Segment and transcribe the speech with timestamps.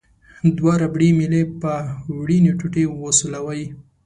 [0.57, 1.71] دوه ربړي میلې په
[2.19, 3.63] وړینې ټوټې وسولوئ.